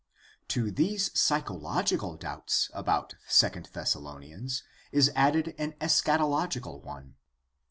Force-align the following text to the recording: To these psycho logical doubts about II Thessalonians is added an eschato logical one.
To 0.47 0.71
these 0.71 1.11
psycho 1.13 1.53
logical 1.53 2.15
doubts 2.17 2.71
about 2.73 3.13
II 3.43 3.61
Thessalonians 3.71 4.63
is 4.91 5.11
added 5.15 5.53
an 5.59 5.73
eschato 5.73 6.27
logical 6.27 6.81
one. 6.81 7.17